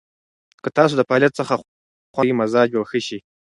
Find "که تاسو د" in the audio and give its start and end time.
0.63-1.01